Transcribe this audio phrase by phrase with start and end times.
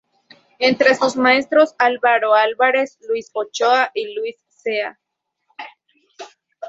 [0.57, 4.99] Entre sus maestros: Álvaro Álvarez, Luis Ochoa y Luis Zea.